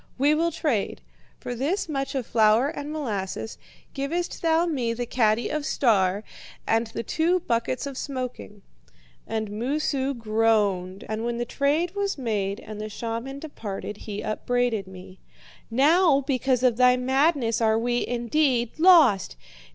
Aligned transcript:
We 0.17 0.33
will 0.33 0.51
trade. 0.51 0.99
For 1.39 1.53
this 1.53 1.87
much 1.87 2.15
of 2.15 2.25
flour 2.25 2.69
and 2.69 2.91
molasses 2.91 3.59
givest 3.93 4.41
thou 4.41 4.65
me 4.65 4.93
the 4.95 5.05
caddy 5.05 5.47
of 5.49 5.63
"Star" 5.63 6.23
and 6.65 6.87
the 6.87 7.03
two 7.03 7.41
buckets 7.41 7.85
of 7.85 7.95
smoking.' 7.99 8.63
"And 9.27 9.51
Moosu 9.51 10.15
groaned, 10.15 11.05
and 11.07 11.23
when 11.23 11.37
the 11.37 11.45
trade 11.45 11.93
was 11.93 12.17
made 12.17 12.59
and 12.61 12.81
the 12.81 12.89
shaman 12.89 13.37
departed, 13.37 13.97
he 13.97 14.23
upbraided 14.23 14.87
me: 14.87 15.19
'Now, 15.69 16.21
because 16.21 16.63
of 16.63 16.77
thy 16.77 16.97
madness 16.97 17.61
are 17.61 17.77
we, 17.77 18.03
indeed, 18.07 18.79
lost! 18.79 19.35